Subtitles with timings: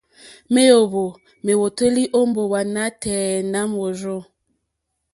[0.51, 0.79] Ŋwéyò
[1.45, 4.17] mówǒtélì ó mbówà nǎtɛ̀ɛ̀ nà môrzô.